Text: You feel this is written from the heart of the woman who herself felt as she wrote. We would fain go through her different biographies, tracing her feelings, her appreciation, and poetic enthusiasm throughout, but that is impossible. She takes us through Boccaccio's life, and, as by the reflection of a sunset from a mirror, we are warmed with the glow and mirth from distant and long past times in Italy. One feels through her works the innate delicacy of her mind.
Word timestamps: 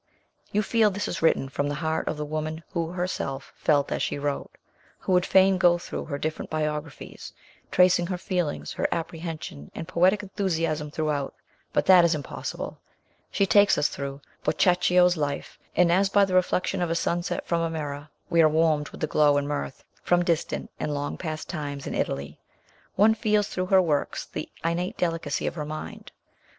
You 0.51 0.63
feel 0.63 0.89
this 0.89 1.07
is 1.07 1.21
written 1.21 1.47
from 1.47 1.69
the 1.69 1.75
heart 1.75 2.07
of 2.07 2.17
the 2.17 2.25
woman 2.25 2.63
who 2.71 2.89
herself 2.91 3.53
felt 3.55 3.91
as 3.91 4.01
she 4.01 4.17
wrote. 4.17 4.49
We 5.05 5.13
would 5.13 5.27
fain 5.27 5.59
go 5.59 5.77
through 5.77 6.05
her 6.05 6.17
different 6.17 6.49
biographies, 6.49 7.33
tracing 7.69 8.07
her 8.07 8.17
feelings, 8.17 8.73
her 8.73 8.87
appreciation, 8.91 9.69
and 9.75 9.87
poetic 9.87 10.23
enthusiasm 10.23 10.89
throughout, 10.89 11.35
but 11.71 11.85
that 11.85 12.03
is 12.03 12.15
impossible. 12.15 12.79
She 13.29 13.45
takes 13.45 13.77
us 13.77 13.89
through 13.89 14.21
Boccaccio's 14.43 15.17
life, 15.17 15.59
and, 15.75 15.91
as 15.91 16.09
by 16.09 16.25
the 16.25 16.33
reflection 16.33 16.81
of 16.81 16.89
a 16.89 16.95
sunset 16.95 17.45
from 17.45 17.61
a 17.61 17.69
mirror, 17.69 18.09
we 18.27 18.41
are 18.41 18.49
warmed 18.49 18.89
with 18.89 19.01
the 19.01 19.05
glow 19.05 19.37
and 19.37 19.47
mirth 19.47 19.83
from 20.01 20.25
distant 20.25 20.71
and 20.79 20.95
long 20.95 21.15
past 21.15 21.47
times 21.47 21.85
in 21.85 21.93
Italy. 21.93 22.39
One 22.95 23.13
feels 23.13 23.49
through 23.49 23.67
her 23.67 23.83
works 23.83 24.25
the 24.25 24.49
innate 24.65 24.97
delicacy 24.97 25.45
of 25.45 25.53
her 25.53 25.65
mind. 25.65 26.11